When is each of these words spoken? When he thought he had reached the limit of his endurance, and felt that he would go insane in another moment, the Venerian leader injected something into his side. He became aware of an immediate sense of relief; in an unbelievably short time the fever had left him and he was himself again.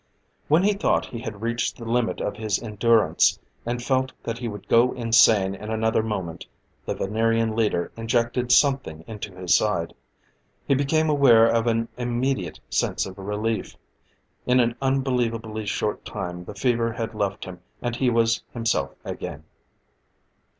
When 0.47 0.63
he 0.63 0.73
thought 0.73 1.05
he 1.05 1.19
had 1.19 1.43
reached 1.43 1.77
the 1.77 1.85
limit 1.85 2.21
of 2.21 2.35
his 2.35 2.57
endurance, 2.63 3.37
and 3.67 3.83
felt 3.83 4.13
that 4.23 4.39
he 4.39 4.47
would 4.47 4.67
go 4.67 4.93
insane 4.93 5.53
in 5.53 5.69
another 5.69 6.01
moment, 6.01 6.47
the 6.87 6.95
Venerian 6.95 7.55
leader 7.55 7.91
injected 7.95 8.51
something 8.51 9.03
into 9.05 9.31
his 9.35 9.53
side. 9.53 9.93
He 10.67 10.73
became 10.73 11.07
aware 11.07 11.45
of 11.45 11.67
an 11.67 11.87
immediate 11.97 12.59
sense 12.67 13.05
of 13.05 13.19
relief; 13.19 13.77
in 14.47 14.59
an 14.59 14.75
unbelievably 14.81 15.67
short 15.67 16.03
time 16.03 16.45
the 16.45 16.55
fever 16.55 16.93
had 16.93 17.13
left 17.13 17.45
him 17.45 17.59
and 17.79 17.95
he 17.95 18.09
was 18.09 18.41
himself 18.53 18.95
again. 19.05 19.43